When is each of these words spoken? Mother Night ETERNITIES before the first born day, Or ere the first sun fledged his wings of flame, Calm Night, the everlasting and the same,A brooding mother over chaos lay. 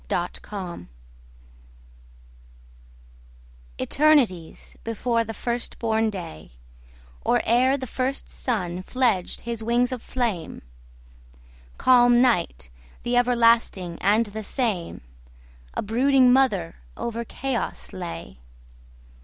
Mother 0.09 0.31
Night 0.51 0.87
ETERNITIES 3.77 4.77
before 4.83 5.23
the 5.23 5.31
first 5.31 5.77
born 5.77 6.09
day, 6.09 6.53
Or 7.23 7.39
ere 7.43 7.77
the 7.77 7.85
first 7.85 8.27
sun 8.27 8.81
fledged 8.81 9.41
his 9.41 9.61
wings 9.61 9.91
of 9.91 10.01
flame, 10.01 10.63
Calm 11.77 12.19
Night, 12.19 12.71
the 13.03 13.15
everlasting 13.15 13.99
and 14.01 14.25
the 14.25 14.41
same,A 14.41 15.83
brooding 15.83 16.33
mother 16.33 16.77
over 16.97 17.23
chaos 17.23 17.93
lay. 17.93 18.39